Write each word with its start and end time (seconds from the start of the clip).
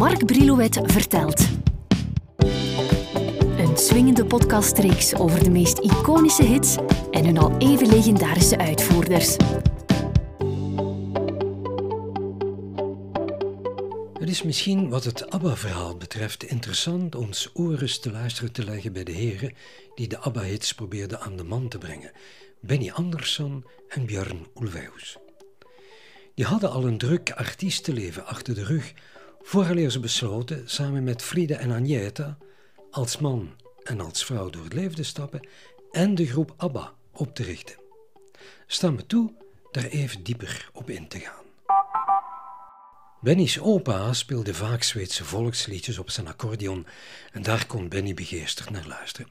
Mark 0.00 0.26
Brilouet 0.26 0.80
vertelt. 0.82 1.48
Een 3.58 3.76
swingende 3.76 4.24
podcastreeks 4.24 5.14
over 5.14 5.44
de 5.44 5.50
meest 5.50 5.78
iconische 5.78 6.42
hits 6.42 6.76
en 7.10 7.24
hun 7.24 7.38
al 7.38 7.58
even 7.58 7.88
legendarische 7.88 8.58
uitvoerders. 8.58 9.36
Het 14.18 14.28
is 14.28 14.42
misschien 14.42 14.88
wat 14.88 15.04
het 15.04 15.30
ABBA-verhaal 15.30 15.96
betreft 15.96 16.42
interessant 16.42 17.14
ons 17.14 17.50
oren 17.54 18.00
te 18.00 18.10
luisteren 18.10 18.52
te 18.52 18.64
leggen 18.64 18.92
bij 18.92 19.04
de 19.04 19.12
heren 19.12 19.54
die 19.94 20.08
de 20.08 20.18
ABBA-hits 20.18 20.74
probeerden 20.74 21.20
aan 21.20 21.36
de 21.36 21.44
man 21.44 21.68
te 21.68 21.78
brengen, 21.78 22.12
Benny 22.60 22.90
Andersson 22.90 23.64
en 23.88 24.06
Björn 24.06 24.46
Ulvaeus. 24.60 25.16
Die 26.34 26.44
hadden 26.44 26.70
al 26.70 26.86
een 26.86 26.98
druk 26.98 27.30
artiestenleven 27.30 28.26
achter 28.26 28.54
de 28.54 28.64
rug 28.64 28.92
vooraleer 29.42 29.90
ze 29.90 30.00
besloten 30.00 30.70
samen 30.70 31.04
met 31.04 31.22
Frida 31.22 31.56
en 31.56 31.70
Agneta 31.70 32.38
als 32.90 33.18
man 33.18 33.50
en 33.82 34.00
als 34.00 34.24
vrouw 34.24 34.50
door 34.50 34.64
het 34.64 34.72
leven 34.72 34.94
te 34.94 35.02
stappen 35.02 35.48
en 35.90 36.14
de 36.14 36.26
groep 36.26 36.54
ABBA 36.56 36.92
op 37.12 37.34
te 37.34 37.42
richten. 37.42 37.76
Sta 38.66 38.90
me 38.90 39.06
toe 39.06 39.32
daar 39.70 39.84
even 39.84 40.22
dieper 40.22 40.70
op 40.72 40.90
in 40.90 41.08
te 41.08 41.18
gaan. 41.18 41.44
Benny's 43.20 43.58
opa 43.58 44.12
speelde 44.12 44.54
vaak 44.54 44.82
Zweedse 44.82 45.24
volksliedjes 45.24 45.98
op 45.98 46.10
zijn 46.10 46.28
accordeon 46.28 46.86
en 47.32 47.42
daar 47.42 47.66
kon 47.66 47.88
Benny 47.88 48.14
begeesterd 48.14 48.70
naar 48.70 48.86
luisteren. 48.86 49.30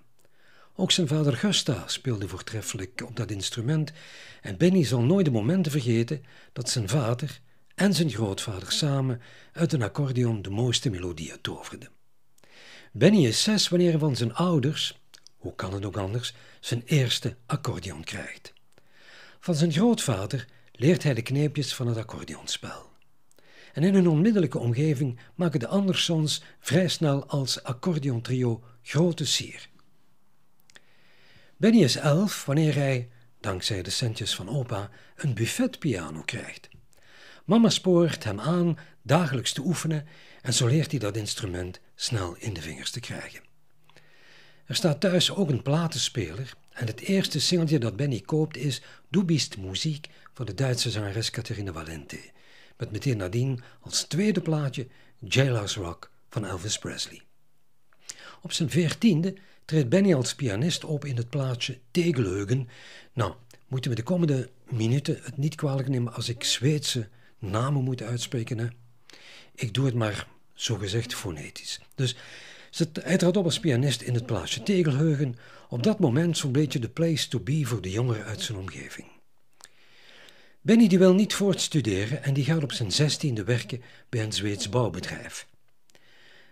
Ook 0.76 0.92
zijn 0.92 1.08
vader 1.08 1.38
Gusta 1.38 1.84
speelde 1.88 2.28
voortreffelijk 2.28 3.02
op 3.06 3.16
dat 3.16 3.32
instrument 3.32 3.92
en 4.42 4.58
Benny 4.58 4.84
zal 4.84 5.02
nooit 5.02 5.26
de 5.26 5.32
momenten 5.32 5.72
vergeten 5.72 6.24
dat 6.54 6.70
zijn 6.70 6.90
vader 6.90 7.42
en 7.80 7.94
zijn 7.94 8.10
grootvader 8.10 8.72
samen 8.72 9.22
uit 9.54 9.74
een 9.74 9.82
accordeon 9.82 10.42
de 10.42 10.50
mooiste 10.50 10.90
melodieën 10.90 11.42
toverden. 11.42 11.90
Benny 12.92 13.26
is 13.26 13.44
zes 13.44 13.70
wanneer 13.70 13.90
hij 13.90 14.00
van 14.00 14.16
zijn 14.16 14.34
ouders, 14.34 15.02
hoe 15.38 15.56
kan 15.56 15.74
het 15.74 15.86
ook 15.86 15.98
anders, 15.98 16.34
zijn 16.60 16.84
eerste 16.86 17.36
accordeon 17.46 18.04
krijgt. 18.04 18.54
Van 19.40 19.56
zijn 19.56 19.72
grootvader 19.72 20.48
leert 20.72 21.04
hij 21.04 21.14
de 21.14 21.22
kneepjes 21.22 21.76
van 21.76 21.88
het 21.88 21.98
accordeonspel. 21.98 22.90
En 23.74 23.84
in 23.84 23.94
hun 23.94 24.08
onmiddellijke 24.08 24.60
omgeving 24.60 25.20
maken 25.36 25.60
de 25.60 25.68
Andersons 25.68 26.44
vrij 26.60 26.88
snel 26.88 27.26
als 27.26 27.64
accordeontrio 27.64 28.64
grote 28.82 29.26
sier. 29.26 29.70
Benny 31.58 31.84
is 31.84 31.96
elf 31.96 32.46
wanneer 32.46 32.76
hij, 32.76 33.10
dankzij 33.40 33.82
de 33.82 33.90
centjes 33.90 34.36
van 34.36 34.50
opa, 34.50 34.90
een 35.16 35.34
buffetpiano 35.34 36.22
krijgt. 36.22 36.69
Mama 37.50 37.70
spoort 37.70 38.24
hem 38.24 38.40
aan 38.40 38.78
dagelijks 39.02 39.54
te 39.54 39.62
oefenen 39.62 40.08
en 40.42 40.54
zo 40.54 40.68
leert 40.68 40.92
hij 40.92 41.00
dat 41.00 41.18
instrument 41.18 41.80
snel 41.96 42.36
in 42.38 42.54
de 42.54 42.62
vingers 42.62 42.92
te 42.92 43.00
krijgen. 43.00 43.42
Er 44.66 44.76
staat 44.76 45.00
thuis 45.00 45.32
ook 45.32 45.50
een 45.50 45.62
platenspeler 45.62 46.54
en 46.70 46.88
het 46.88 47.00
eerste 47.00 47.40
singeltje 47.40 47.80
dat 47.80 47.96
Benny 47.96 48.20
koopt 48.20 48.58
is 48.58 48.82
Du 49.08 49.24
bist 49.24 49.58
muziek 49.58 50.08
van 50.34 50.46
de 50.46 50.54
Duitse 50.54 50.90
zangeres 50.90 51.30
Catherine 51.30 51.74
Valente, 51.74 52.20
met 52.78 52.92
meteen 52.92 53.18
nadien 53.18 53.62
als 53.80 54.04
tweede 54.04 54.42
plaatje 54.42 54.88
Jailhouse 55.20 55.80
Rock 55.80 56.12
van 56.30 56.46
Elvis 56.46 56.78
Presley. 56.78 57.22
Op 58.42 58.52
zijn 58.52 58.70
veertiende 58.70 59.36
treedt 59.66 59.90
Benny 59.90 60.14
als 60.14 60.36
pianist 60.36 60.84
op 60.84 61.06
in 61.06 61.18
het 61.18 61.30
plaatsje 61.30 61.80
Tegelheugen. 61.92 62.70
Nou, 63.14 63.34
moeten 63.68 63.90
we 63.90 63.98
de 63.98 64.04
komende 64.04 64.50
minuten 64.64 65.20
het 65.24 65.38
niet 65.38 65.56
kwalijk 65.56 65.88
nemen 65.88 66.14
als 66.14 66.30
ik 66.30 66.44
Zweedse 66.44 67.10
namen 67.40 67.84
moet 67.84 68.02
uitspreken. 68.02 68.58
Hè? 68.58 68.68
Ik 69.56 69.74
doe 69.74 69.86
het 69.86 69.96
maar 69.96 70.28
zogezegd 70.54 71.14
fonetisch. 71.14 71.80
Dus 71.96 72.16
hij 73.02 73.18
trad 73.18 73.38
op 73.38 73.46
als 73.46 73.60
pianist 73.60 74.02
in 74.02 74.14
het 74.14 74.26
plaatsje 74.26 74.64
Tegelheugen. 74.64 75.36
Op 75.70 75.84
dat 75.84 76.00
moment 76.00 76.38
zo'n 76.38 76.52
beetje 76.52 76.80
de 76.80 76.90
place 76.90 77.28
to 77.28 77.40
be 77.40 77.66
voor 77.66 77.82
de 77.82 77.92
jongeren 77.92 78.26
uit 78.26 78.42
zijn 78.42 78.58
omgeving. 78.58 79.08
Benny 80.62 80.88
die 80.88 81.00
wil 81.00 81.14
niet 81.14 81.34
voortstuderen 81.34 82.24
en 82.24 82.34
die 82.34 82.44
gaat 82.44 82.64
op 82.64 82.72
zijn 82.72 82.92
zestiende 82.92 83.44
werken 83.44 83.82
bij 84.10 84.24
een 84.24 84.34
Zweeds 84.34 84.70
bouwbedrijf. 84.70 85.48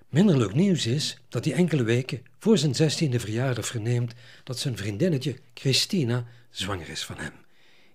Minder 0.10 0.38
leuk 0.38 0.54
nieuws 0.54 0.86
is 0.86 1.18
dat 1.30 1.46
hij 1.46 1.54
enkele 1.54 1.84
weken 1.84 2.26
voor 2.40 2.58
zijn 2.58 2.76
zestiende 2.76 3.20
verjaardag 3.20 3.66
verneemt 3.66 4.14
dat 4.44 4.60
zijn 4.60 4.78
vriendinnetje 4.78 5.40
Christina 5.54 6.26
zwanger 6.50 6.90
is 6.90 7.06
van 7.06 7.18
hem. 7.18 7.34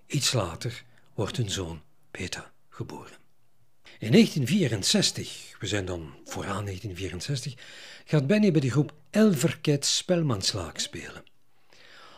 Iets 0.06 0.32
later 0.32 0.84
wordt 1.14 1.36
hun 1.36 1.50
zoon 1.50 1.82
Peter 2.10 2.51
geboren. 2.72 3.20
In 3.98 4.10
1964, 4.12 5.56
we 5.58 5.66
zijn 5.66 5.84
dan 5.84 6.14
vooraan 6.24 6.64
1964, 6.64 7.54
gaat 8.04 8.26
Benny 8.26 8.50
bij 8.50 8.60
de 8.60 8.70
groep 8.70 8.94
Elverket 9.10 9.86
Spelmanslaak 9.86 10.78
spelen. 10.78 11.22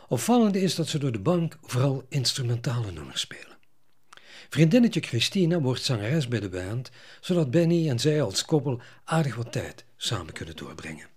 Opvallende 0.08 0.60
is 0.60 0.74
dat 0.74 0.88
ze 0.88 0.98
door 0.98 1.12
de 1.12 1.18
bank 1.18 1.58
vooral 1.62 2.06
instrumentale 2.08 2.92
nummers 2.92 3.20
spelen. 3.20 3.56
Vriendinnetje 4.48 5.00
Christina 5.00 5.60
wordt 5.60 5.82
zangeres 5.82 6.28
bij 6.28 6.40
de 6.40 6.48
band, 6.48 6.90
zodat 7.20 7.50
Benny 7.50 7.88
en 7.88 7.98
zij 7.98 8.22
als 8.22 8.44
koppel 8.44 8.80
aardig 9.04 9.34
wat 9.34 9.52
tijd 9.52 9.84
samen 9.96 10.32
kunnen 10.32 10.56
doorbrengen. 10.56 11.08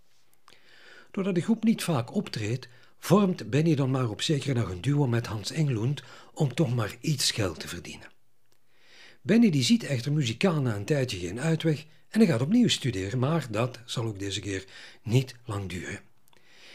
Doordat 1.12 1.36
de 1.36 1.42
groep 1.42 1.64
niet 1.64 1.84
vaak 1.84 2.16
optreedt, 2.16 2.68
vormt 3.00 3.50
Benny 3.50 3.76
dan 3.76 3.92
maar 3.92 4.10
op 4.10 4.22
zekere 4.22 4.54
dag 4.54 4.70
een 4.70 4.82
duo 4.82 5.08
met 5.08 5.28
Hans 5.28 5.52
Englund 5.52 6.04
om 6.34 6.54
toch 6.54 6.76
maar 6.76 6.96
iets 7.00 7.32
geld 7.32 7.60
te 7.60 7.68
verdienen. 7.68 8.16
Benny 9.28 9.50
die 9.50 9.64
ziet 9.64 9.84
echter 9.84 10.12
muzikaal 10.12 10.62
na 10.62 10.76
een 10.76 10.86
tijdje 10.86 11.18
geen 11.18 11.40
uitweg 11.40 11.86
en 12.10 12.20
hij 12.20 12.30
gaat 12.30 12.42
opnieuw 12.42 12.68
studeren, 12.68 13.20
maar 13.20 13.48
dat 13.50 13.80
zal 13.86 14.06
ook 14.06 14.20
deze 14.20 14.40
keer 14.40 14.66
niet 15.04 15.36
lang 15.46 15.70
duren. 15.70 16.00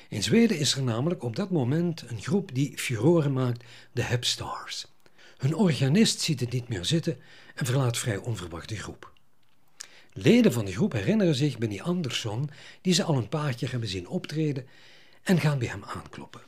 In 0.09 0.23
Zweden 0.23 0.59
is 0.59 0.75
er 0.75 0.83
namelijk 0.83 1.23
op 1.23 1.37
dat 1.37 1.51
moment 1.51 2.05
een 2.09 2.23
groep 2.23 2.55
die 2.55 2.79
furoren 2.79 3.33
maakt, 3.33 3.65
de 3.93 4.03
Hepstars. 4.03 4.87
Hun 5.37 5.55
organist 5.55 6.21
ziet 6.21 6.41
het 6.41 6.53
niet 6.53 6.69
meer 6.69 6.85
zitten 6.85 7.19
en 7.55 7.67
verlaat 7.67 7.99
vrij 7.99 8.17
onverwacht 8.17 8.69
de 8.69 8.77
groep. 8.77 9.13
Leden 10.13 10.53
van 10.53 10.65
de 10.65 10.73
groep 10.73 10.93
herinneren 10.93 11.35
zich 11.35 11.59
Benny 11.59 11.81
Andersson, 11.81 12.51
die 12.81 12.95
ze 12.95 13.03
al 13.03 13.17
een 13.17 13.29
paar 13.29 13.55
keer 13.55 13.71
hebben 13.71 13.89
zien 13.89 14.09
optreden, 14.09 14.67
en 15.23 15.41
gaan 15.41 15.59
bij 15.59 15.69
hem 15.69 15.85
aankloppen. 15.85 16.43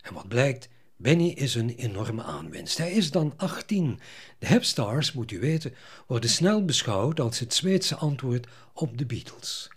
En 0.00 0.14
wat 0.14 0.28
blijkt, 0.28 0.68
Benny 1.00 1.28
is 1.28 1.54
een 1.54 1.74
enorme 1.74 2.22
aanwinst. 2.22 2.78
Hij 2.78 2.92
is 2.92 3.10
dan 3.10 3.32
18. 3.36 4.00
De 4.38 4.46
Hepstars, 4.46 5.12
moet 5.12 5.30
u 5.30 5.40
weten, 5.40 5.74
worden 6.06 6.30
snel 6.30 6.64
beschouwd 6.64 7.20
als 7.20 7.38
het 7.38 7.54
Zweedse 7.54 7.94
antwoord 7.94 8.46
op 8.72 8.98
de 8.98 9.06
Beatles. 9.06 9.70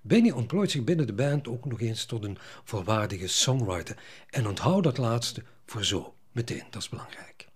Benny 0.00 0.30
ontplooit 0.30 0.70
zich 0.70 0.84
binnen 0.84 1.06
de 1.06 1.12
band 1.12 1.48
ook 1.48 1.64
nog 1.64 1.80
eens 1.80 2.04
tot 2.04 2.24
een 2.24 2.38
volwaardige 2.64 3.26
songwriter. 3.26 3.96
En 4.30 4.46
onthoud 4.46 4.84
dat 4.84 4.98
laatste 4.98 5.42
voor 5.66 5.84
zo, 5.84 6.14
meteen, 6.32 6.64
dat 6.70 6.82
is 6.82 6.88
belangrijk. 6.88 7.48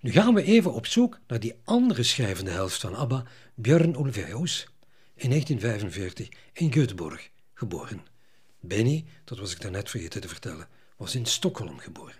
Nu 0.00 0.12
gaan 0.12 0.34
we 0.34 0.42
even 0.42 0.72
op 0.72 0.86
zoek 0.86 1.18
naar 1.26 1.40
die 1.40 1.54
andere 1.64 2.02
schrijvende 2.02 2.50
helft 2.50 2.80
van 2.80 2.94
ABBA, 2.94 3.24
Björn 3.54 3.94
Ulvaeus, 3.94 4.68
in 5.14 5.28
1945 5.28 6.28
in 6.52 6.72
Göteborg 6.72 7.30
geboren. 7.54 8.06
Benny, 8.60 9.04
dat 9.24 9.38
was 9.38 9.52
ik 9.52 9.60
daarnet 9.60 9.90
vergeten 9.90 10.20
te 10.20 10.28
vertellen, 10.28 10.68
was 10.98 11.14
in 11.14 11.26
Stockholm 11.26 11.78
geboren. 11.78 12.14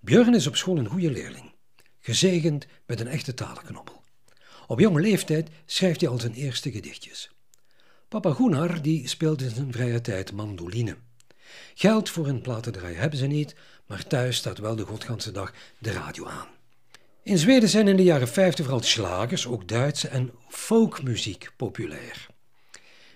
Björn 0.00 0.34
is 0.34 0.46
op 0.46 0.56
school 0.56 0.78
een 0.78 0.88
goede 0.88 1.10
leerling, 1.10 1.52
gezegend 2.00 2.66
met 2.86 3.00
een 3.00 3.06
echte 3.06 3.34
talenknobbel. 3.34 4.02
Op 4.66 4.80
jonge 4.80 5.00
leeftijd 5.00 5.48
schrijft 5.66 6.00
hij 6.00 6.10
al 6.10 6.18
zijn 6.18 6.34
eerste 6.34 6.70
gedichtjes. 6.70 7.30
Papa 8.08 8.32
Gunnar 8.32 8.82
die 8.82 9.08
speelt 9.08 9.42
in 9.42 9.50
zijn 9.50 9.72
vrije 9.72 10.00
tijd 10.00 10.32
mandoline. 10.32 10.96
Geld 11.74 12.10
voor 12.10 12.26
een 12.26 12.40
platendraai 12.40 12.94
hebben 12.94 13.18
ze 13.18 13.26
niet, 13.26 13.54
maar 13.86 14.06
thuis 14.06 14.36
staat 14.36 14.58
wel 14.58 14.76
de 14.76 14.84
godganse 14.84 15.32
dag 15.32 15.52
de 15.78 15.92
radio 15.92 16.26
aan. 16.26 16.48
In 17.22 17.38
Zweden 17.38 17.68
zijn 17.68 17.88
in 17.88 17.96
de 17.96 18.02
jaren 18.02 18.28
50 18.28 18.64
vooral 18.64 18.82
slagers, 18.82 19.46
ook 19.46 19.68
Duitse 19.68 20.08
en 20.08 20.30
folkmuziek 20.48 21.52
populair. 21.56 22.26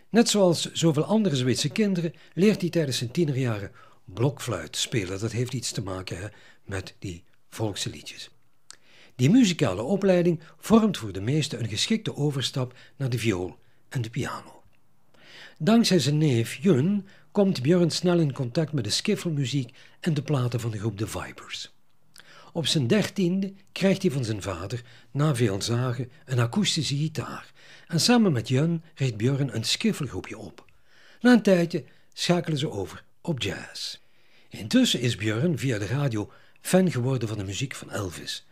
Net 0.08 0.28
zoals 0.28 0.72
zoveel 0.72 1.04
andere 1.04 1.36
Zweedse 1.36 1.68
kinderen 1.68 2.14
leert 2.34 2.60
hij 2.60 2.70
tijdens 2.70 2.98
zijn 2.98 3.10
tienerjaren 3.10 3.70
blokfluit 4.04 4.76
spelen. 4.76 5.20
Dat 5.20 5.32
heeft 5.32 5.52
iets 5.52 5.72
te 5.72 5.82
maken 5.82 6.32
met 6.64 6.94
die 6.98 7.24
volkse 7.48 7.90
liedjes. 7.90 8.30
Die 9.16 9.30
muzikale 9.30 9.82
opleiding 9.82 10.40
vormt 10.58 10.98
voor 10.98 11.12
de 11.12 11.20
meesten 11.20 11.60
een 11.60 11.68
geschikte 11.68 12.16
overstap 12.16 12.74
naar 12.96 13.08
de 13.08 13.18
viool 13.18 13.58
en 13.88 14.02
de 14.02 14.10
piano. 14.10 14.62
Dankzij 15.58 15.98
zijn 15.98 16.18
neef 16.18 16.54
Jun 16.54 17.06
komt 17.30 17.62
Björn 17.62 17.90
snel 17.90 18.18
in 18.18 18.32
contact 18.32 18.72
met 18.72 18.84
de 18.84 18.90
skiffelmuziek 18.90 19.76
en 20.00 20.14
de 20.14 20.22
platen 20.22 20.60
van 20.60 20.70
de 20.70 20.78
groep 20.78 20.96
The 20.96 21.06
Vipers. 21.06 21.72
Op 22.52 22.66
zijn 22.66 22.86
dertiende 22.86 23.52
krijgt 23.72 24.02
hij 24.02 24.10
van 24.10 24.24
zijn 24.24 24.42
vader, 24.42 24.82
na 25.10 25.34
veel 25.34 25.62
zagen, 25.62 26.10
een 26.24 26.38
akoestische 26.38 26.96
gitaar. 26.96 27.52
En 27.86 28.00
samen 28.00 28.32
met 28.32 28.48
Jun 28.48 28.82
richt 28.94 29.16
Björn 29.16 29.54
een 29.54 29.64
skiffelgroepje 29.64 30.38
op. 30.38 30.64
Na 31.20 31.32
een 31.32 31.42
tijdje 31.42 31.84
schakelen 32.12 32.58
ze 32.58 32.70
over 32.70 33.04
op 33.24 33.42
jazz. 33.42 33.98
Intussen 34.48 35.00
is 35.00 35.16
Björn 35.16 35.58
via 35.58 35.78
de 35.78 35.86
radio 35.86 36.32
fan 36.60 36.90
geworden 36.90 37.28
van 37.28 37.38
de 37.38 37.44
muziek 37.44 37.74
van 37.74 37.90
Elvis. 37.90 38.46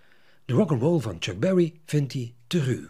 De 0.44 0.52
rock'n'roll 0.52 1.00
van 1.00 1.16
Chuck 1.20 1.40
Berry 1.40 1.72
vindt 1.86 2.12
hij 2.12 2.34
te 2.46 2.62
ruw. 2.62 2.86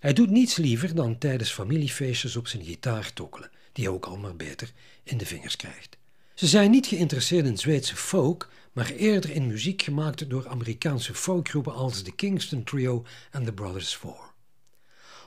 Hij 0.00 0.12
doet 0.12 0.30
niets 0.30 0.56
liever 0.56 0.94
dan 0.94 1.18
tijdens 1.18 1.52
familiefeestjes 1.52 2.36
op 2.36 2.48
zijn 2.48 2.64
gitaar 2.64 3.12
tokkelen, 3.12 3.50
die 3.72 3.84
hij 3.84 3.94
ook 3.94 4.06
al 4.06 4.16
maar 4.16 4.36
beter 4.36 4.72
in 5.02 5.18
de 5.18 5.26
vingers 5.26 5.56
krijgt. 5.56 5.96
Ze 6.34 6.46
zijn 6.46 6.70
niet 6.70 6.86
geïnteresseerd 6.86 7.46
in 7.46 7.58
Zweedse 7.58 7.96
folk, 7.96 8.50
maar 8.72 8.90
eerder 8.90 9.30
in 9.30 9.46
muziek 9.46 9.82
gemaakt 9.82 10.30
door 10.30 10.48
Amerikaanse 10.48 11.14
folkgroepen 11.14 11.74
als 11.74 12.02
de 12.02 12.14
Kingston 12.14 12.64
Trio 12.64 13.04
en 13.30 13.44
The 13.44 13.52
Brothers 13.52 13.94
Four. 13.94 14.34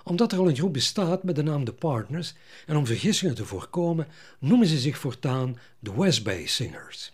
Omdat 0.10 0.32
er 0.32 0.40
al 0.40 0.48
een 0.48 0.56
groep 0.56 0.74
bestaat 0.74 1.24
met 1.24 1.36
de 1.36 1.44
naam 1.44 1.64
The 1.64 1.74
Partners 1.74 2.34
en 2.66 2.76
om 2.76 2.86
vergissingen 2.86 3.36
te 3.36 3.46
voorkomen, 3.46 4.08
noemen 4.40 4.68
ze 4.68 4.78
zich 4.78 4.98
voortaan 4.98 5.58
de 5.80 5.94
West 5.96 6.24
Bay 6.24 6.46
Singers. 6.46 7.14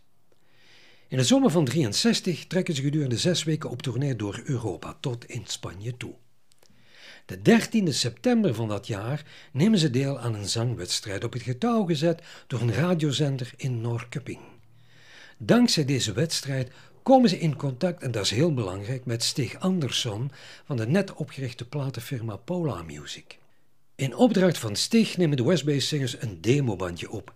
In 1.07 1.17
de 1.17 1.23
zomer 1.23 1.51
van 1.51 1.65
63 1.65 2.47
trekken 2.47 2.75
ze 2.75 2.81
gedurende 2.81 3.17
zes 3.17 3.43
weken 3.43 3.69
op 3.69 3.81
tournee 3.81 4.15
door 4.15 4.41
Europa 4.45 4.97
tot 4.99 5.25
in 5.25 5.43
Spanje 5.45 5.97
toe. 5.97 6.13
De 7.25 7.37
13e 7.37 7.89
september 7.89 8.53
van 8.53 8.67
dat 8.67 8.87
jaar 8.87 9.25
nemen 9.51 9.79
ze 9.79 9.89
deel 9.89 10.19
aan 10.19 10.35
een 10.35 10.49
zangwedstrijd 10.49 11.23
op 11.23 11.33
het 11.33 11.41
getouw 11.41 11.83
gezet 11.83 12.21
door 12.47 12.61
een 12.61 12.73
radiozender 12.73 13.53
in 13.57 13.81
Norrköping. 13.81 14.41
Dankzij 15.37 15.85
deze 15.85 16.13
wedstrijd 16.13 16.71
komen 17.05 17.29
ze 17.29 17.39
in 17.39 17.55
contact, 17.55 18.01
en 18.01 18.11
dat 18.11 18.23
is 18.23 18.31
heel 18.31 18.53
belangrijk, 18.53 19.05
met 19.05 19.23
Stig 19.23 19.59
Andersson 19.59 20.31
van 20.65 20.77
de 20.77 20.87
net 20.87 21.13
opgerichte 21.13 21.65
platenfirma 21.65 22.35
Pola 22.35 22.81
Music. 22.83 23.37
In 23.95 24.15
opdracht 24.15 24.57
van 24.57 24.75
Stig 24.75 25.17
nemen 25.17 25.37
de 25.37 25.43
West 25.43 25.65
Bay 25.65 25.79
Singers 25.79 26.21
een 26.21 26.41
demobandje 26.41 27.09
op. 27.09 27.33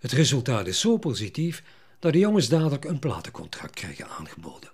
Het 0.00 0.12
resultaat 0.12 0.66
is 0.66 0.80
zo 0.80 0.96
positief 0.96 1.62
dat 1.98 2.12
de 2.12 2.18
jongens 2.18 2.48
dadelijk 2.48 2.84
een 2.84 2.98
platencontract 2.98 3.74
krijgen 3.74 4.08
aangeboden. 4.08 4.70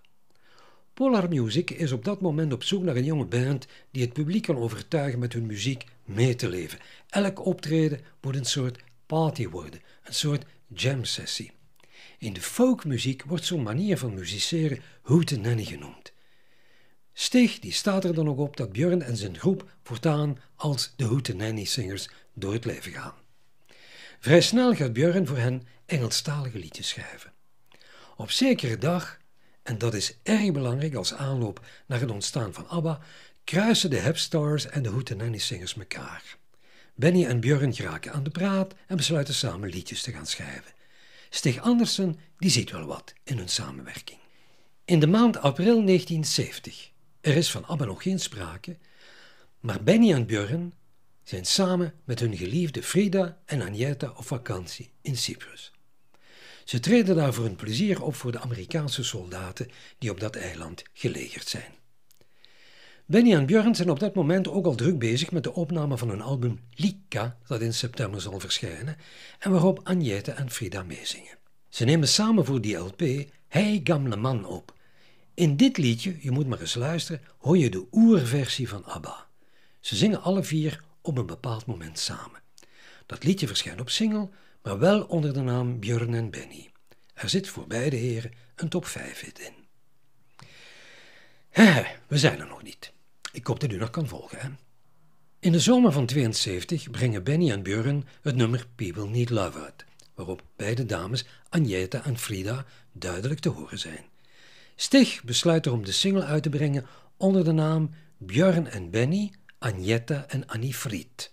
Polar 0.94 1.28
Music 1.28 1.70
is 1.70 1.92
op 1.92 2.04
dat 2.04 2.20
moment 2.20 2.52
op 2.52 2.62
zoek 2.62 2.82
naar 2.82 2.96
een 2.96 3.04
jonge 3.04 3.26
band 3.26 3.66
die 3.90 4.02
het 4.02 4.12
publiek 4.12 4.42
kan 4.42 4.56
overtuigen 4.56 5.18
met 5.18 5.32
hun 5.32 5.46
muziek 5.46 5.84
mee 6.04 6.34
te 6.34 6.48
leven. 6.48 6.78
Elk 7.08 7.46
optreden 7.46 8.00
moet 8.20 8.36
een 8.36 8.44
soort 8.44 8.78
party 9.06 9.48
worden, 9.48 9.80
een 10.04 10.14
soort 10.14 10.44
jam 10.66 11.04
sessie. 11.04 11.53
In 12.24 12.32
de 12.32 12.40
folkmuziek 12.40 13.22
wordt 13.24 13.44
zo'n 13.44 13.62
manier 13.62 13.98
van 13.98 14.14
musiceren 14.14 14.82
hootenanny 15.02 15.64
genoemd. 15.64 16.12
Stig 17.12 17.58
die 17.58 17.72
staat 17.72 18.04
er 18.04 18.14
dan 18.14 18.28
ook 18.28 18.38
op 18.38 18.56
dat 18.56 18.72
Björn 18.72 19.02
en 19.02 19.16
zijn 19.16 19.38
groep 19.38 19.70
voortaan 19.82 20.38
als 20.56 20.92
de 20.96 21.04
hootenanny 21.04 21.64
singers 21.64 22.08
door 22.34 22.52
het 22.52 22.64
leven 22.64 22.92
gaan. 22.92 23.14
Vrij 24.20 24.40
snel 24.40 24.74
gaat 24.74 24.92
Björn 24.92 25.26
voor 25.26 25.36
hen 25.36 25.62
Engelstalige 25.86 26.58
liedjes 26.58 26.88
schrijven. 26.88 27.32
Op 28.16 28.30
zekere 28.30 28.78
dag 28.78 29.18
en 29.62 29.78
dat 29.78 29.94
is 29.94 30.18
erg 30.22 30.52
belangrijk 30.52 30.94
als 30.94 31.14
aanloop 31.14 31.66
naar 31.86 32.00
het 32.00 32.10
ontstaan 32.10 32.52
van 32.52 32.68
ABBA, 32.68 33.00
kruisen 33.44 33.90
de 33.90 33.98
Hepstars 33.98 34.66
en 34.66 34.82
de 34.82 34.88
Hootenanny-singers 34.88 35.76
elkaar. 35.76 36.36
Benny 36.94 37.24
en 37.24 37.40
Björn 37.40 37.74
geraken 37.74 38.12
aan 38.12 38.24
de 38.24 38.30
praat 38.30 38.74
en 38.86 38.96
besluiten 38.96 39.34
samen 39.34 39.68
liedjes 39.68 40.02
te 40.02 40.12
gaan 40.12 40.26
schrijven. 40.26 40.72
Stig 41.34 41.60
Andersen 41.60 42.18
die 42.38 42.50
ziet 42.50 42.70
wel 42.70 42.86
wat 42.86 43.14
in 43.24 43.38
hun 43.38 43.48
samenwerking. 43.48 44.18
In 44.84 45.00
de 45.00 45.06
maand 45.06 45.36
april 45.36 45.84
1970, 45.84 46.90
er 47.20 47.36
is 47.36 47.50
van 47.50 47.64
ABBA 47.66 47.84
nog 47.84 48.02
geen 48.02 48.20
sprake, 48.20 48.76
maar 49.60 49.82
Benny 49.82 50.12
en 50.12 50.26
Björn 50.26 50.74
zijn 51.22 51.44
samen 51.44 51.94
met 52.04 52.20
hun 52.20 52.36
geliefde 52.36 52.82
Frida 52.82 53.38
en 53.44 53.62
Agneta 53.62 54.12
op 54.16 54.26
vakantie 54.26 54.90
in 55.00 55.16
Cyprus. 55.16 55.72
Ze 56.64 56.80
treden 56.80 57.16
daar 57.16 57.34
voor 57.34 57.44
hun 57.44 57.56
plezier 57.56 58.02
op 58.02 58.14
voor 58.14 58.32
de 58.32 58.40
Amerikaanse 58.40 59.04
soldaten 59.04 59.70
die 59.98 60.10
op 60.10 60.20
dat 60.20 60.36
eiland 60.36 60.82
gelegerd 60.92 61.48
zijn. 61.48 61.72
Benny 63.06 63.34
en 63.34 63.46
Björn 63.46 63.74
zijn 63.74 63.90
op 63.90 63.98
dat 64.00 64.14
moment 64.14 64.48
ook 64.48 64.66
al 64.66 64.74
druk 64.74 64.98
bezig 64.98 65.30
met 65.30 65.42
de 65.42 65.52
opname 65.52 65.98
van 65.98 66.08
hun 66.08 66.20
album 66.20 66.60
Lika, 66.74 67.38
dat 67.46 67.60
in 67.60 67.74
september 67.74 68.20
zal 68.20 68.40
verschijnen, 68.40 68.96
en 69.38 69.50
waarop 69.50 69.80
Agnete 69.82 70.30
en 70.30 70.50
Frida 70.50 70.82
meezingen. 70.82 71.38
Ze 71.68 71.84
nemen 71.84 72.08
samen 72.08 72.44
voor 72.44 72.60
die 72.60 72.76
LP 72.76 73.00
Hey 73.48 73.80
Gamle 73.84 74.16
Man 74.16 74.46
op. 74.46 74.74
In 75.34 75.56
dit 75.56 75.76
liedje, 75.76 76.16
je 76.20 76.30
moet 76.30 76.46
maar 76.46 76.60
eens 76.60 76.74
luisteren, 76.74 77.20
hoor 77.38 77.58
je 77.58 77.70
de 77.70 77.86
oerversie 77.92 78.68
van 78.68 78.84
ABBA. 78.84 79.26
Ze 79.80 79.96
zingen 79.96 80.22
alle 80.22 80.42
vier 80.42 80.84
op 81.00 81.18
een 81.18 81.26
bepaald 81.26 81.66
moment 81.66 81.98
samen. 81.98 82.42
Dat 83.06 83.24
liedje 83.24 83.46
verschijnt 83.46 83.80
op 83.80 83.90
single, 83.90 84.28
maar 84.62 84.78
wel 84.78 85.02
onder 85.02 85.32
de 85.32 85.40
naam 85.40 85.80
Björn 85.80 86.14
en 86.14 86.30
Benny. 86.30 86.70
Er 87.14 87.28
zit 87.28 87.48
voor 87.48 87.66
beide 87.66 87.96
heren 87.96 88.32
een 88.54 88.68
top 88.68 88.86
5 88.86 89.20
hit 89.20 89.38
in. 89.38 89.63
He, 91.54 91.82
we 92.06 92.18
zijn 92.18 92.40
er 92.40 92.46
nog 92.46 92.62
niet. 92.62 92.92
Ik 93.32 93.46
hoop 93.46 93.60
dat 93.60 93.72
u 93.72 93.76
nog 93.76 93.90
kan 93.90 94.08
volgen. 94.08 94.38
Hè? 94.40 94.48
In 95.38 95.52
de 95.52 95.60
zomer 95.60 95.92
van 95.92 96.06
72 96.06 96.90
brengen 96.90 97.24
Benny 97.24 97.50
en 97.50 97.62
Björn 97.62 98.06
het 98.22 98.36
nummer 98.36 98.66
People 98.74 99.08
Need 99.08 99.30
Love 99.30 99.58
uit, 99.58 99.84
waarop 100.14 100.42
beide 100.56 100.86
dames, 100.86 101.26
Agneta 101.48 102.04
en 102.04 102.18
Frida, 102.18 102.64
duidelijk 102.92 103.40
te 103.40 103.48
horen 103.48 103.78
zijn. 103.78 104.04
Stig 104.74 105.24
besluit 105.24 105.66
erom 105.66 105.84
de 105.84 105.92
single 105.92 106.24
uit 106.24 106.42
te 106.42 106.48
brengen 106.48 106.86
onder 107.16 107.44
de 107.44 107.52
naam 107.52 107.90
Björn 108.18 108.66
en 108.66 108.90
Benny, 108.90 109.32
Agneta 109.58 110.24
en 110.28 110.46
Annie 110.46 110.74
Fried. 110.74 111.32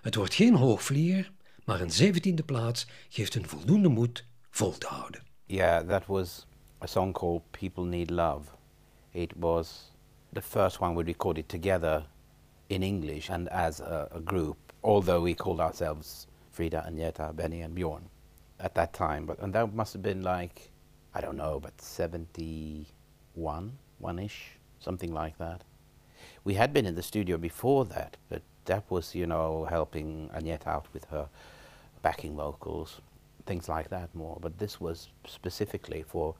Het 0.00 0.14
wordt 0.14 0.34
geen 0.34 0.54
hoogvlieger, 0.54 1.32
maar 1.64 1.80
een 1.80 1.90
zeventiende 1.90 2.42
plaats 2.42 2.86
geeft 3.08 3.34
hun 3.34 3.48
voldoende 3.48 3.88
moed 3.88 4.24
vol 4.50 4.78
te 4.78 4.86
houden. 4.86 5.22
Yeah, 5.46 5.88
that 5.88 6.06
was 6.06 6.46
a 6.82 6.86
song 6.86 7.12
called 7.12 7.42
People 7.50 7.84
Need 7.84 8.10
Love. 8.10 8.60
It 9.14 9.36
was 9.36 9.90
the 10.32 10.40
first 10.40 10.80
one 10.80 10.94
we 10.94 11.04
recorded 11.04 11.48
together 11.48 12.04
in 12.70 12.82
English 12.82 13.28
and 13.28 13.48
as 13.50 13.80
a, 13.80 14.08
a 14.12 14.20
group, 14.20 14.56
although 14.82 15.20
we 15.20 15.34
called 15.34 15.60
ourselves 15.60 16.26
Frida, 16.50 16.84
and 16.86 16.98
Agneta, 16.98 17.34
Benny 17.36 17.60
and 17.60 17.74
Bjorn 17.74 18.08
at 18.60 18.74
that 18.74 18.92
time. 18.94 19.26
But 19.26 19.38
and 19.40 19.52
that 19.52 19.74
must 19.74 19.92
have 19.92 20.02
been 20.02 20.22
like, 20.22 20.70
I 21.14 21.20
don't 21.20 21.36
know, 21.36 21.60
but 21.60 21.78
71, 21.80 23.72
one-ish, 23.98 24.58
something 24.80 25.12
like 25.12 25.36
that. 25.38 25.62
We 26.44 26.54
had 26.54 26.72
been 26.72 26.86
in 26.86 26.94
the 26.94 27.02
studio 27.02 27.36
before 27.36 27.84
that, 27.86 28.16
but 28.28 28.42
that 28.64 28.84
was, 28.90 29.14
you 29.14 29.26
know, 29.26 29.66
helping 29.68 30.30
Agneta 30.34 30.68
out 30.68 30.86
with 30.92 31.04
her 31.06 31.28
backing 32.00 32.34
vocals, 32.36 33.00
things 33.44 33.68
like 33.68 33.90
that 33.90 34.14
more. 34.14 34.38
But 34.40 34.58
this 34.58 34.80
was 34.80 35.08
specifically 35.26 36.02
for 36.06 36.34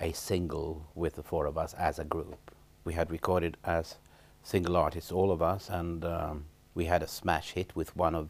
a 0.00 0.12
single 0.12 0.86
with 0.94 1.14
the 1.14 1.22
four 1.22 1.46
of 1.46 1.56
us 1.56 1.74
as 1.74 1.98
a 1.98 2.04
group. 2.04 2.50
We 2.84 2.94
had 2.94 3.10
recorded 3.10 3.56
as 3.64 3.96
single 4.42 4.76
artists, 4.76 5.12
all 5.12 5.30
of 5.30 5.42
us, 5.42 5.68
and 5.68 6.04
um, 6.04 6.44
we 6.74 6.86
had 6.86 7.02
a 7.02 7.06
smash 7.06 7.52
hit 7.52 7.74
with 7.74 7.96
one 7.96 8.14
of 8.14 8.28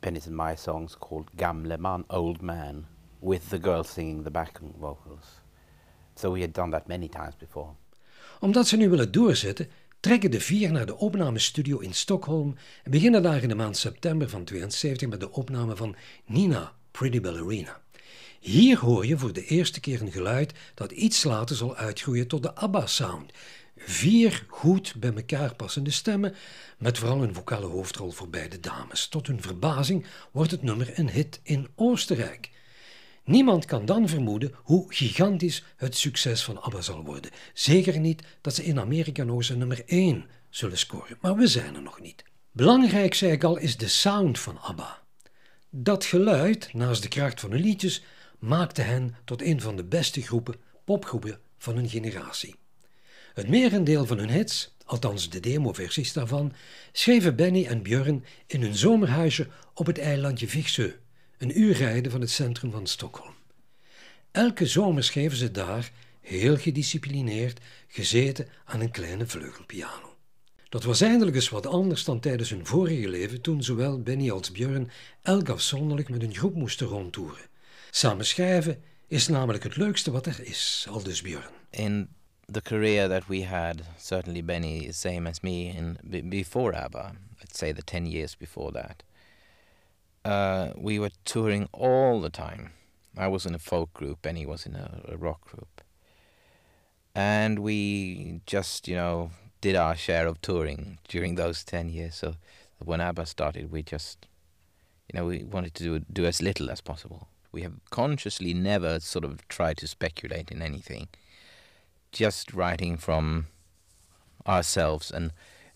Penny's 0.00 0.26
and 0.26 0.36
my 0.36 0.56
songs 0.56 0.96
called 0.96 1.36
Gamle 1.36 1.78
Man, 1.78 2.04
Old 2.10 2.42
Man, 2.42 2.86
with 3.20 3.50
the 3.50 3.58
girls 3.58 3.88
singing 3.88 4.22
the 4.22 4.30
backing 4.30 4.74
vocals. 4.80 5.40
So 6.14 6.30
we 6.30 6.40
had 6.40 6.52
done 6.52 6.70
that 6.70 6.88
many 6.88 7.08
times 7.08 7.36
before. 7.36 7.74
Omdat 8.40 8.66
ze 8.66 8.76
nu 8.76 8.88
willen 8.88 9.12
doorzetten, 9.12 9.68
trekken 10.00 10.30
de 10.30 10.40
vier 10.40 10.72
naar 10.72 10.86
de 10.86 10.96
opnamestudio 10.96 11.78
in 11.78 11.94
Stockholm 11.94 12.54
en 12.82 12.90
beginnen 12.90 13.22
daar 13.22 13.42
in 13.42 13.48
de 13.48 13.54
maand 13.54 13.76
september 13.76 14.28
van 14.28 14.44
72 14.44 15.08
met 15.08 15.20
de 15.20 15.32
opname 15.32 15.76
van 15.76 15.96
Nina, 16.26 16.72
Pretty 16.90 17.20
Ballerina. 17.20 17.81
Hier 18.42 18.78
hoor 18.78 19.06
je 19.06 19.18
voor 19.18 19.32
de 19.32 19.44
eerste 19.44 19.80
keer 19.80 20.00
een 20.00 20.12
geluid 20.12 20.52
dat 20.74 20.92
iets 20.92 21.24
later 21.24 21.56
zal 21.56 21.76
uitgroeien 21.76 22.26
tot 22.26 22.42
de 22.42 22.54
ABBA-sound. 22.54 23.32
Vier 23.76 24.44
goed 24.48 24.94
bij 24.96 25.12
elkaar 25.12 25.54
passende 25.54 25.90
stemmen, 25.90 26.34
met 26.78 26.98
vooral 26.98 27.22
een 27.22 27.34
vocale 27.34 27.66
hoofdrol 27.66 28.10
voor 28.10 28.28
beide 28.28 28.60
dames. 28.60 29.08
Tot 29.08 29.26
hun 29.26 29.42
verbazing 29.42 30.06
wordt 30.32 30.50
het 30.50 30.62
nummer 30.62 30.98
een 30.98 31.10
hit 31.10 31.40
in 31.42 31.68
Oostenrijk. 31.74 32.50
Niemand 33.24 33.64
kan 33.64 33.84
dan 33.84 34.08
vermoeden 34.08 34.54
hoe 34.62 34.94
gigantisch 34.94 35.64
het 35.76 35.96
succes 35.96 36.44
van 36.44 36.62
ABBA 36.62 36.80
zal 36.80 37.04
worden. 37.04 37.30
Zeker 37.54 37.98
niet 37.98 38.22
dat 38.40 38.54
ze 38.54 38.64
in 38.64 38.80
Amerika 38.80 39.24
nog 39.24 39.48
een 39.48 39.58
nummer 39.58 39.82
1 39.86 40.26
zullen 40.50 40.78
scoren, 40.78 41.18
maar 41.20 41.36
we 41.36 41.46
zijn 41.46 41.74
er 41.74 41.82
nog 41.82 42.00
niet. 42.00 42.24
Belangrijk, 42.52 43.14
zei 43.14 43.32
ik 43.32 43.44
al, 43.44 43.56
is 43.56 43.76
de 43.76 43.88
sound 43.88 44.38
van 44.38 44.60
ABBA. 44.60 45.02
Dat 45.70 46.04
geluid, 46.04 46.72
naast 46.72 47.02
de 47.02 47.08
kracht 47.08 47.40
van 47.40 47.50
hun 47.50 47.60
liedjes, 47.60 48.02
maakte 48.42 48.82
hen 48.82 49.14
tot 49.24 49.42
een 49.42 49.60
van 49.60 49.76
de 49.76 49.84
beste 49.84 50.22
groepen, 50.22 50.54
popgroepen 50.84 51.40
van 51.58 51.76
hun 51.76 51.88
generatie. 51.88 52.54
Het 53.34 53.48
merendeel 53.48 54.06
van 54.06 54.18
hun 54.18 54.30
hits, 54.30 54.74
althans 54.84 55.30
de 55.30 55.40
demoversies 55.40 56.12
daarvan, 56.12 56.52
schreven 56.92 57.36
Benny 57.36 57.66
en 57.66 57.82
Björn 57.82 58.24
in 58.46 58.62
hun 58.62 58.74
zomerhuisje 58.74 59.48
op 59.74 59.86
het 59.86 59.98
eilandje 59.98 60.48
Vigsö, 60.48 60.92
een 61.38 61.60
uur 61.60 61.74
rijden 61.74 62.12
van 62.12 62.20
het 62.20 62.30
centrum 62.30 62.70
van 62.70 62.86
Stockholm. 62.86 63.34
Elke 64.30 64.66
zomer 64.66 65.04
schreven 65.04 65.36
ze 65.36 65.50
daar, 65.50 65.92
heel 66.20 66.56
gedisciplineerd, 66.56 67.60
gezeten 67.88 68.48
aan 68.64 68.80
een 68.80 68.90
kleine 68.90 69.26
vleugelpiano. 69.26 70.16
Dat 70.68 70.84
was 70.84 71.00
eindelijk 71.00 71.36
eens 71.36 71.48
wat 71.48 71.66
anders 71.66 72.04
dan 72.04 72.20
tijdens 72.20 72.50
hun 72.50 72.66
vorige 72.66 73.08
leven, 73.08 73.40
toen 73.40 73.62
zowel 73.62 74.02
Benny 74.02 74.30
als 74.30 74.50
Björn 74.50 74.90
elk 75.22 75.48
afzonderlijk 75.48 76.08
met 76.08 76.22
een 76.22 76.34
groep 76.34 76.54
moesten 76.54 76.86
rondtoeren. 76.86 77.50
Samen 77.94 78.26
schrijven 78.26 78.82
is 79.06 79.28
namelijk 79.28 79.64
het 79.64 79.76
leukste 79.76 80.10
wat 80.10 80.26
er 80.26 80.46
is, 80.46 80.86
aldus 80.88 81.22
Björn. 81.22 81.52
In 81.70 82.08
the 82.52 82.62
career 82.62 83.08
that 83.08 83.26
we 83.26 83.44
had, 83.44 83.82
certainly 83.98 84.44
Benny, 84.44 84.86
the 84.86 84.92
same 84.92 85.28
as 85.28 85.40
me, 85.40 85.68
in 85.68 85.98
before 86.28 86.74
ABBA, 86.74 87.12
let's 87.38 87.58
say 87.58 87.72
the 87.72 87.82
10 87.82 88.06
years 88.06 88.36
before 88.36 88.72
that, 88.72 89.02
uh, 90.24 90.82
we 90.82 90.98
were 90.98 91.10
touring 91.24 91.68
all 91.72 92.20
the 92.20 92.30
time. 92.30 92.72
I 93.18 93.28
was 93.28 93.44
in 93.44 93.54
a 93.54 93.58
folk 93.58 93.92
group, 93.92 94.22
Benny 94.22 94.46
was 94.46 94.66
in 94.66 94.74
a, 94.74 95.00
a 95.08 95.16
rock 95.18 95.50
group. 95.50 95.82
And 97.14 97.58
we 97.58 98.40
just, 98.46 98.88
you 98.88 98.96
know, 98.96 99.30
did 99.60 99.76
our 99.76 99.96
share 99.96 100.26
of 100.26 100.40
touring 100.40 100.98
during 101.08 101.34
those 101.34 101.62
10 101.62 101.90
years. 101.90 102.14
So 102.14 102.36
when 102.78 103.02
ABBA 103.02 103.26
started, 103.26 103.70
we 103.70 103.82
just, 103.82 104.26
you 105.12 105.18
know, 105.18 105.26
we 105.26 105.44
wanted 105.44 105.74
to 105.74 105.84
do, 105.84 105.98
do 106.10 106.24
as 106.24 106.40
little 106.40 106.70
as 106.70 106.80
possible. 106.80 107.28
We 107.52 107.62
have 107.62 107.74
consciously 107.90 108.54
never 108.54 108.98
sort 108.98 109.24
of 109.24 109.46
tried 109.48 109.76
to 109.78 109.86
speculate 109.86 110.50
in 110.50 110.62
anything, 110.62 111.08
just 112.10 112.54
writing 112.54 112.96
from 112.96 113.46
ourselves. 114.46 115.10
And 115.10 115.32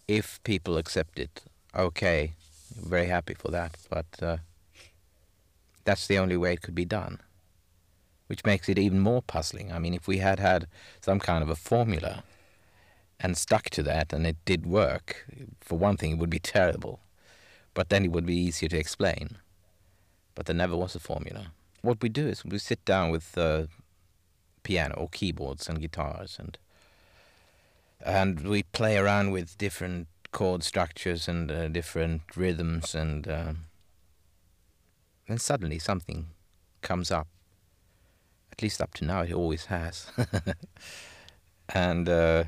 if 0.09 0.42
people 0.42 0.78
accept 0.78 1.18
it, 1.18 1.42
okay, 1.75 2.33
very 2.75 3.06
happy 3.06 3.35
for 3.35 3.50
that. 3.50 3.76
But 3.90 4.06
uh, 4.23 4.37
that's 5.85 6.06
the 6.06 6.18
only 6.18 6.37
way 6.38 6.54
it 6.54 6.62
could 6.62 6.75
be 6.75 6.87
done, 6.87 7.21
which 8.26 8.45
makes 8.45 8.71
it 8.71 8.78
even 8.78 9.00
more 9.00 9.21
puzzling. 9.21 9.71
I 9.71 9.78
mean, 9.78 9.92
if 9.92 10.09
we 10.09 10.18
had 10.18 10.40
had 10.40 10.66
some 11.02 11.21
kind 11.21 11.42
of 11.42 11.50
a 11.50 11.56
formula 11.56 12.25
and 13.21 13.37
stuck 13.37 13.71
to 13.71 13.83
that 13.83 14.12
and 14.14 14.26
it 14.26 14.37
did 14.47 14.66
work, 14.66 15.26
for 15.61 15.78
one 15.78 15.99
thing, 15.99 16.12
it 16.12 16.18
would 16.18 16.30
be 16.30 16.38
terrible, 16.38 17.00
but 17.75 17.90
then 17.90 18.04
it 18.04 18.12
would 18.12 18.26
be 18.26 18.37
easier 18.37 18.68
to 18.71 18.78
explain. 18.78 19.37
But 20.35 20.47
there 20.47 20.56
never 20.56 20.76
was 20.76 20.95
a 20.95 21.00
formula. 21.00 21.52
What 21.87 22.02
we 22.02 22.09
do 22.09 22.26
is 22.26 22.45
we 22.45 22.59
sit 22.59 22.85
down 22.85 23.11
with 23.11 23.38
uh, 23.38 23.66
piano 24.62 24.95
or 24.95 25.09
keyboards 25.09 25.69
and 25.69 25.81
guitars 25.81 26.37
and 26.38 26.59
and 28.05 28.49
we 28.49 28.62
play 28.62 28.99
around 28.99 29.31
with 29.31 29.57
different 29.57 30.09
chord 30.33 30.62
structures 30.62 31.28
and 31.28 31.50
uh, 31.50 31.69
different 31.69 32.23
rhythms 32.37 32.95
and 32.95 33.26
uh, 33.28 33.52
then 35.28 35.38
suddenly 35.38 35.78
something 35.78 36.26
comes 36.83 37.11
up 37.11 37.28
at 38.52 38.62
least 38.62 38.81
up 38.81 38.93
to 38.95 39.05
now 39.05 39.23
it 39.23 39.33
always 39.33 39.66
has. 39.66 40.07
And 41.69 42.09
uh, 42.09 42.45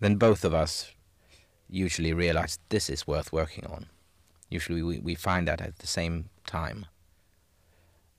then 0.00 0.16
both 0.16 0.44
of 0.44 0.54
us 0.54 0.90
usually 1.68 2.12
realize 2.12 2.58
this 2.70 2.88
is 2.88 3.06
worth 3.06 3.32
working 3.32 3.66
on. 3.66 3.86
Usually 4.48 4.82
we, 4.82 4.98
we 4.98 5.14
find 5.14 5.46
that 5.48 5.60
at 5.60 5.78
the 5.78 5.86
same 5.86 6.30
time 6.46 6.86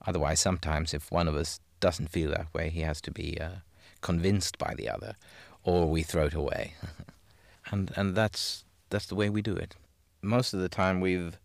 otherwise 0.06 0.40
sometimes 0.40 0.94
if 0.94 1.10
one 1.10 1.28
of 1.28 1.34
us 1.34 1.60
doesn't 1.80 2.08
feel 2.08 2.30
that 2.30 2.52
way 2.54 2.70
he 2.70 2.80
has 2.80 3.00
to 3.00 3.10
be 3.10 3.38
uh, 3.40 3.56
convinced 4.00 4.58
by 4.58 4.74
the 4.74 4.88
other 4.88 5.16
or 5.64 5.88
we 5.88 6.02
throw 6.02 6.26
it 6.26 6.34
away 6.34 6.74
and 7.70 7.92
and 7.96 8.14
that's 8.14 8.64
that's 8.92 9.06
the 9.06 9.14
way 9.14 9.30
we 9.30 9.42
do 9.42 9.56
it. 9.56 9.74
Most 10.20 10.52
of 10.52 10.60
the 10.60 10.68
time 10.68 11.00
we've 11.00 11.38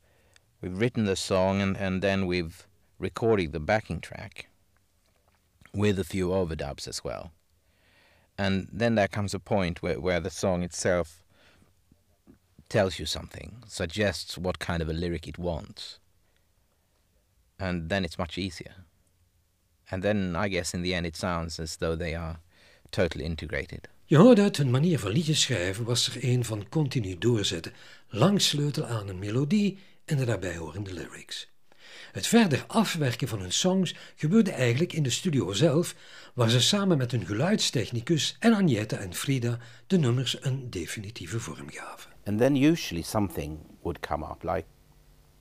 we've 0.62 0.78
written 0.78 1.06
the 1.06 1.16
song 1.16 1.62
and, 1.62 1.78
and 1.78 2.02
then 2.02 2.28
we've 2.28 2.68
recorded 3.00 3.54
the 3.54 3.60
backing 3.60 4.02
track 4.02 4.50
with 5.74 5.98
a 5.98 6.04
few 6.04 6.30
overdubs 6.30 6.88
as 6.88 7.04
well. 7.04 7.32
And 8.38 8.68
then 8.72 8.96
there 8.96 9.08
comes 9.08 9.34
a 9.34 9.40
point 9.40 9.82
where, 9.82 10.00
where 10.00 10.20
the 10.20 10.30
song 10.30 10.62
itself 10.62 11.24
tells 12.70 13.00
you 13.00 13.06
something, 13.06 13.64
suggests 13.68 14.38
what 14.38 14.60
kind 14.60 14.82
of 14.82 14.90
a 14.90 14.94
lyric 14.94 15.28
it 15.28 15.40
wants. 15.40 16.00
And 17.58 17.90
then 17.90 18.04
it's 18.04 18.18
much 18.18 18.38
easier. 18.38 18.86
And 19.90 20.02
then 20.02 20.36
I 20.46 20.50
guess 20.50 20.74
in 20.74 20.82
the 20.82 20.94
end 20.94 21.06
it 21.06 21.16
sounds 21.16 21.60
as 21.60 21.76
though 21.76 21.98
they 21.98 22.16
are 22.16 22.40
totally 22.90 23.24
integrated. 23.24 23.90
Je 24.06 24.18
hoorde 24.18 24.42
uit 24.42 24.58
hun 24.58 24.70
manier 24.70 25.00
van 25.00 25.12
liedjes 25.12 25.42
schrijven 25.42 25.86
was 25.86 26.08
er 26.08 26.24
een 26.24 26.46
van 26.46 26.70
continu 26.70 27.18
doorzetten, 27.18 27.74
lang 28.10 28.42
sleutelen 28.42 28.90
aan 28.90 29.08
een 29.08 29.20
melodie 29.20 29.78
en 30.06 30.18
de 30.18 30.26
daarbij 30.26 30.56
horende 30.58 30.94
lyrics. 30.94 31.50
Het 32.12 32.28
verder 32.28 32.64
afwerken 32.68 33.28
van 33.28 33.40
hun 33.40 33.52
songs 33.52 33.96
gebeurde 34.16 34.52
eigenlijk 34.52 34.94
in 34.94 35.04
de 35.04 35.10
studio 35.10 35.54
zelf, 35.54 35.96
waar 36.34 36.50
ze 36.50 36.62
samen 36.62 36.98
met 36.98 37.12
hun 37.12 37.26
geluidstechnicus 37.26 38.36
en 38.40 38.54
Agneta 38.54 38.98
en 38.98 39.14
Frida 39.14 39.58
de 39.88 39.98
nummers 39.98 40.44
een 40.44 40.70
definitieve 40.70 41.40
vorm 41.40 41.70
gaven. 41.70 42.12
And 42.24 42.38
then 42.38 42.56
usually 42.56 43.04
something 43.04 43.60
would 43.82 44.00
come 44.00 44.26
up, 44.26 44.44
like 44.44 44.66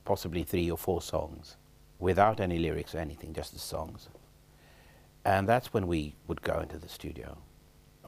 possibly 0.02 0.44
three 0.44 0.72
or 0.72 0.78
four 0.78 1.02
songs, 1.02 1.56
without 1.98 2.40
any 2.40 2.58
lyrics 2.58 2.94
or 2.94 2.98
anything, 2.98 3.32
just 3.32 3.52
the 3.52 3.58
songs. 3.58 4.08
And 5.24 5.48
that's 5.48 5.72
when 5.72 5.86
we 5.86 6.14
would 6.28 6.42
go 6.42 6.60
into 6.60 6.78
the 6.78 6.88
studio. 6.88 7.38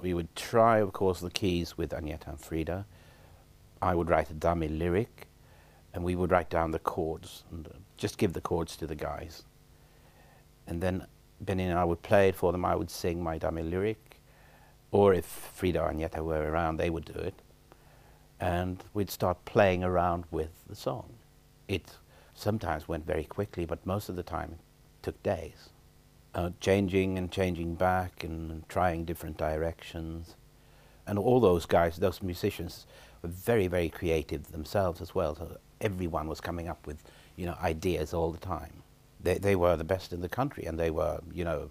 We 0.00 0.14
would 0.14 0.34
try, 0.36 0.78
of 0.78 0.92
course, 0.92 1.20
the 1.20 1.30
keys 1.30 1.76
with 1.76 1.90
Agneta 1.90 2.28
and 2.28 2.40
Frida. 2.40 2.86
I 3.82 3.94
would 3.94 4.08
write 4.08 4.30
a 4.30 4.34
dummy 4.34 4.68
lyric, 4.68 5.26
and 5.92 6.04
we 6.04 6.14
would 6.14 6.30
write 6.30 6.50
down 6.50 6.70
the 6.70 6.78
chords 6.78 7.44
and 7.50 7.66
uh, 7.66 7.70
just 7.96 8.18
give 8.18 8.32
the 8.32 8.40
chords 8.40 8.76
to 8.76 8.86
the 8.86 8.94
guys. 8.94 9.42
And 10.66 10.80
then 10.80 11.06
Benny 11.40 11.64
and 11.64 11.78
I 11.78 11.84
would 11.84 12.02
play 12.02 12.28
it 12.28 12.36
for 12.36 12.52
them. 12.52 12.64
I 12.64 12.76
would 12.76 12.90
sing 12.90 13.22
my 13.22 13.38
dummy 13.38 13.62
lyric, 13.62 14.20
or 14.90 15.14
if 15.14 15.24
Frida 15.24 15.84
and 15.86 16.00
Agneta 16.00 16.22
were 16.22 16.50
around, 16.50 16.76
they 16.76 16.90
would 16.90 17.04
do 17.04 17.18
it. 17.18 17.34
And 18.40 18.84
we'd 18.94 19.10
start 19.10 19.44
playing 19.44 19.82
around 19.82 20.24
with 20.30 20.50
the 20.68 20.76
song. 20.76 21.14
It 21.66 21.96
sometimes 22.38 22.88
went 22.88 23.06
very 23.06 23.24
quickly, 23.24 23.66
but 23.66 23.84
most 23.86 24.08
of 24.08 24.16
the 24.16 24.22
time 24.22 24.52
it 24.52 25.02
took 25.02 25.22
days 25.22 25.70
uh, 26.34 26.50
changing 26.60 27.18
and 27.18 27.30
changing 27.30 27.74
back 27.74 28.24
and 28.24 28.68
trying 28.68 29.04
different 29.04 29.36
directions. 29.36 30.36
And 31.06 31.18
all 31.18 31.40
those 31.40 31.66
guys, 31.66 31.96
those 31.96 32.22
musicians, 32.22 32.86
were 33.22 33.28
very, 33.28 33.66
very 33.66 33.88
creative 33.88 34.52
themselves 34.52 35.00
as 35.00 35.14
well. 35.14 35.34
So 35.34 35.56
everyone 35.80 36.28
was 36.28 36.40
coming 36.40 36.68
up 36.68 36.86
with, 36.86 37.02
you 37.36 37.46
know, 37.46 37.56
ideas 37.62 38.12
all 38.12 38.30
the 38.30 38.38
time. 38.38 38.82
They, 39.20 39.38
they 39.38 39.56
were 39.56 39.76
the 39.76 39.84
best 39.84 40.12
in 40.12 40.20
the 40.20 40.28
country, 40.28 40.64
and 40.66 40.78
they 40.78 40.90
were, 40.90 41.20
you 41.32 41.44
know, 41.44 41.70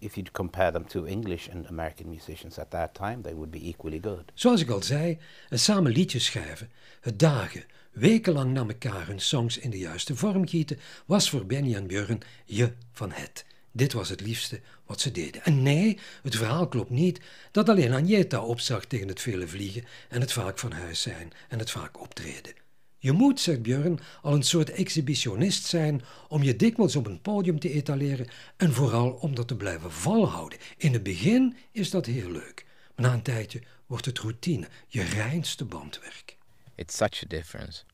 if 0.00 0.16
you 0.16 0.24
compare 0.32 0.70
them 0.70 0.84
to 0.84 1.06
English 1.08 1.48
and 1.48 1.66
American 1.66 2.10
musicians 2.10 2.58
at 2.58 2.70
that 2.70 2.94
time, 2.94 3.22
they 3.22 3.34
would 3.34 3.50
be 3.50 3.68
equally 3.68 3.98
good. 3.98 4.30
Zoals 4.34 4.60
ik 4.60 4.70
al 4.70 4.82
zei, 4.82 5.18
het 5.48 5.60
samen 5.60 5.92
liedjes 5.92 6.24
schrijven, 6.24 6.70
het 7.00 7.18
dagen, 7.18 7.64
wekenlang 7.96 8.52
naar 8.52 8.66
elkaar 8.66 9.06
hun 9.06 9.20
songs 9.20 9.58
in 9.58 9.70
de 9.70 9.78
juiste 9.78 10.16
vorm 10.16 10.48
gieten, 10.48 10.78
was 11.06 11.30
voor 11.30 11.46
Benny 11.46 11.74
en 11.74 11.86
Björn 11.86 12.20
je 12.44 12.72
van 12.92 13.12
het. 13.12 13.44
Dit 13.72 13.92
was 13.92 14.08
het 14.08 14.20
liefste 14.20 14.60
wat 14.86 15.00
ze 15.00 15.10
deden. 15.10 15.44
En 15.44 15.62
nee, 15.62 15.98
het 16.22 16.36
verhaal 16.36 16.68
klopt 16.68 16.90
niet 16.90 17.20
dat 17.50 17.68
alleen 17.68 17.92
Agneta 17.92 18.40
opzag 18.40 18.84
tegen 18.84 19.08
het 19.08 19.20
vele 19.20 19.48
vliegen 19.48 19.84
en 20.08 20.20
het 20.20 20.32
vaak 20.32 20.58
van 20.58 20.72
huis 20.72 21.02
zijn 21.02 21.32
en 21.48 21.58
het 21.58 21.70
vaak 21.70 22.00
optreden. 22.00 22.52
Je 22.98 23.12
moet, 23.12 23.40
zegt 23.40 23.62
Björn, 23.62 24.00
al 24.22 24.34
een 24.34 24.42
soort 24.42 24.70
exhibitionist 24.70 25.64
zijn 25.64 26.02
om 26.28 26.42
je 26.42 26.56
dikwijls 26.56 26.96
op 26.96 27.06
een 27.06 27.20
podium 27.20 27.58
te 27.58 27.70
etaleren 27.70 28.28
en 28.56 28.72
vooral 28.72 29.10
om 29.10 29.34
dat 29.34 29.48
te 29.48 29.56
blijven 29.56 29.92
volhouden. 29.92 30.58
In 30.76 30.92
het 30.92 31.02
begin 31.02 31.56
is 31.72 31.90
dat 31.90 32.06
heel 32.06 32.30
leuk, 32.30 32.66
maar 32.94 33.06
na 33.06 33.12
een 33.12 33.22
tijdje 33.22 33.62
wordt 33.86 34.04
het 34.04 34.18
routine, 34.18 34.68
je 34.86 35.02
reinste 35.02 35.64
bandwerk. 35.64 36.35
It's 36.76 36.96
such 36.96 37.22
a 37.22 37.26
difference. 37.26 37.84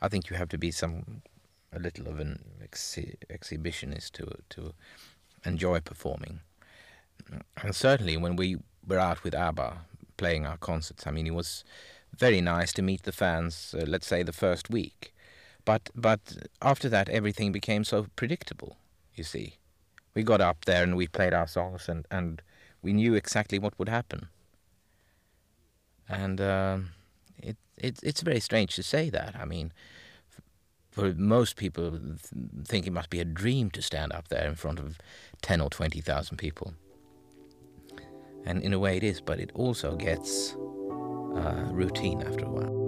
I 0.00 0.08
think 0.08 0.30
you 0.30 0.36
have 0.36 0.48
to 0.50 0.58
be 0.58 0.70
some 0.70 1.22
a 1.72 1.78
little 1.78 2.08
of 2.08 2.18
an 2.18 2.44
exhibitionist 3.30 4.10
to 4.12 4.26
to 4.50 4.72
enjoy 5.44 5.80
performing. 5.80 6.40
And 7.62 7.74
certainly 7.74 8.16
when 8.16 8.36
we 8.36 8.56
were 8.86 8.98
out 8.98 9.22
with 9.22 9.34
ABBA 9.34 9.78
playing 10.16 10.46
our 10.46 10.56
concerts, 10.56 11.06
I 11.06 11.10
mean, 11.10 11.26
it 11.26 11.34
was 11.34 11.64
very 12.16 12.40
nice 12.40 12.72
to 12.74 12.82
meet 12.82 13.02
the 13.02 13.12
fans, 13.12 13.74
uh, 13.78 13.84
let's 13.86 14.06
say 14.06 14.22
the 14.22 14.32
first 14.32 14.70
week. 14.70 15.14
But, 15.64 15.90
but 15.94 16.20
after 16.60 16.88
that, 16.88 17.08
everything 17.08 17.52
became 17.52 17.84
so 17.84 18.06
predictable, 18.16 18.76
you 19.14 19.24
see. 19.24 19.58
We 20.14 20.22
got 20.22 20.40
up 20.40 20.64
there 20.64 20.82
and 20.82 20.96
we 20.96 21.06
played 21.06 21.34
our 21.34 21.46
songs 21.46 21.88
and, 21.88 22.06
and 22.10 22.42
we 22.82 22.92
knew 22.92 23.14
exactly 23.14 23.58
what 23.58 23.78
would 23.78 23.88
happen. 23.88 24.28
And 26.08 26.40
uh, 26.40 26.78
it, 27.80 27.84
it, 27.84 28.00
it's 28.02 28.20
very 28.20 28.40
strange 28.40 28.76
to 28.76 28.82
say 28.82 29.10
that. 29.10 29.34
I 29.38 29.44
mean, 29.44 29.72
for 30.90 31.12
most 31.14 31.56
people 31.56 31.90
th- 31.90 32.20
think 32.64 32.86
it 32.86 32.92
must 32.92 33.10
be 33.10 33.20
a 33.20 33.24
dream 33.24 33.70
to 33.70 33.82
stand 33.82 34.12
up 34.12 34.28
there 34.28 34.46
in 34.46 34.54
front 34.54 34.78
of 34.78 34.98
10 35.42 35.60
or 35.60 35.70
20,000 35.70 36.36
people. 36.36 36.74
And 38.44 38.62
in 38.62 38.72
a 38.72 38.78
way 38.78 38.96
it 38.96 39.04
is, 39.04 39.20
but 39.20 39.38
it 39.38 39.50
also 39.54 39.96
gets 39.96 40.52
uh, 41.36 41.68
routine 41.70 42.22
after 42.22 42.44
a 42.44 42.50
while. 42.50 42.79